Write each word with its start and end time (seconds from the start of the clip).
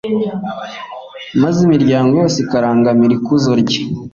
maze 1.41 1.57
imiryango 1.67 2.11
yose 2.21 2.37
ikarangamira 2.45 3.13
ikuzo 3.19 3.51
rye 3.61 3.81